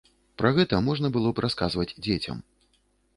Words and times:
Пра 0.41 0.49
гэта 0.57 0.79
можна 0.87 1.11
было 1.17 1.29
б 1.39 1.43
расказваць 1.45 1.97
дзецям. 2.07 2.37